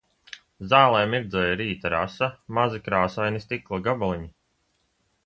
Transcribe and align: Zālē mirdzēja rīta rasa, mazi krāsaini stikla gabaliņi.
Zālē 0.69 1.01
mirdzēja 1.11 1.59
rīta 1.59 1.91
rasa, 1.95 2.31
mazi 2.59 2.81
krāsaini 2.89 3.43
stikla 3.45 3.81
gabaliņi. 3.89 4.31